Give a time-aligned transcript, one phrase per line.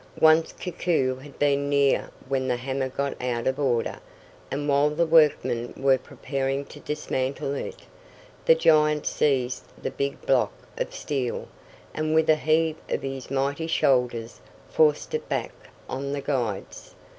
[0.19, 3.99] Once Koku had been near when the hammer got out of order,
[4.49, 7.83] and while the workmen were preparing to dismantle it,
[8.45, 11.47] the giant seized the big block of steel,
[11.93, 14.41] and with a heave of his mighty shoulders
[14.71, 15.51] forced it back
[15.87, 16.95] on the guides.